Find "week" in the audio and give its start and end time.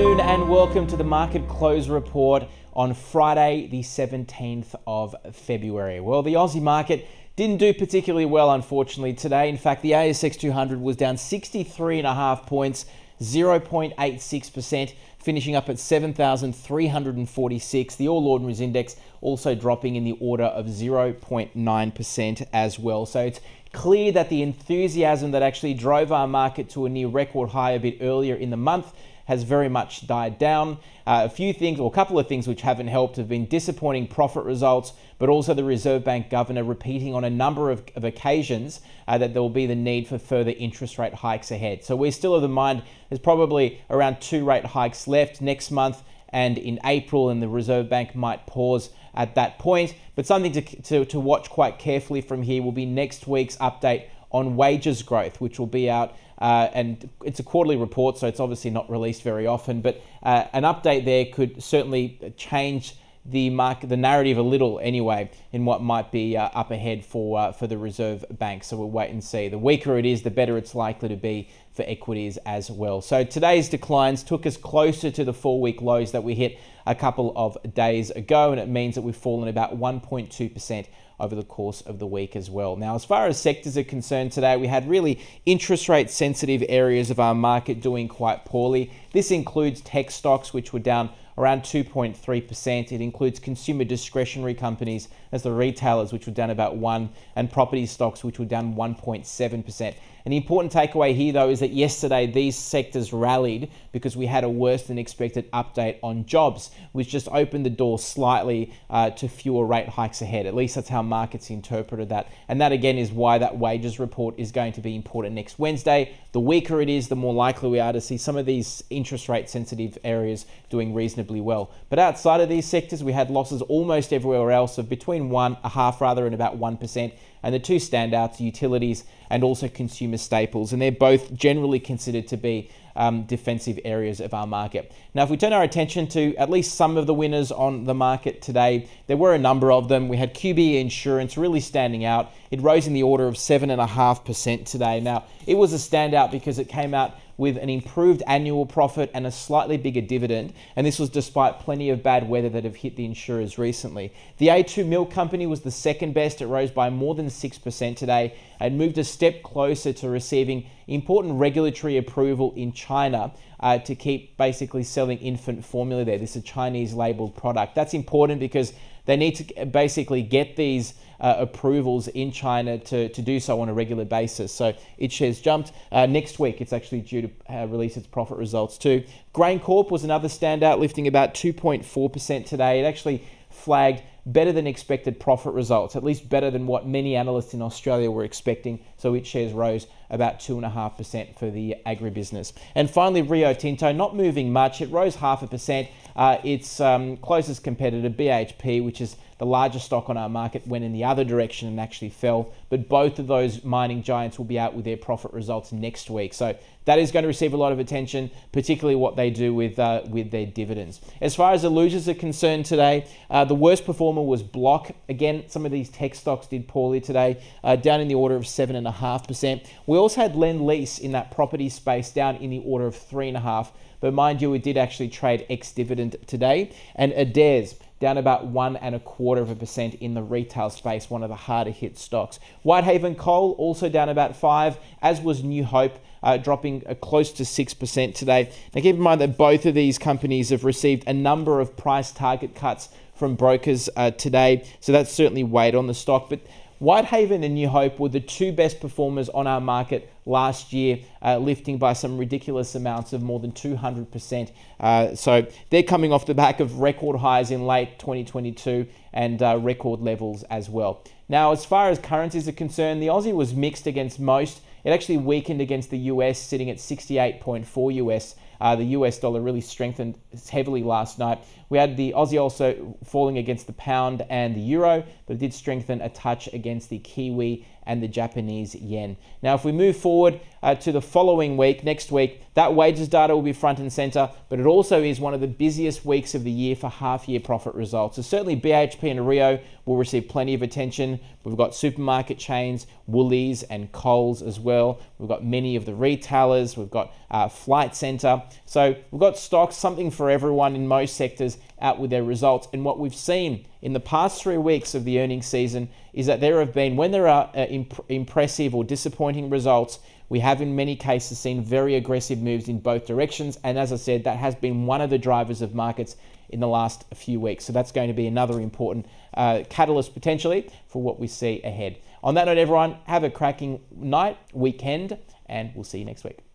82.06-82.34, 176.38-176.60, 206.10-206.34, 281.56-281.82, 282.12-282.42, 326.24-326.40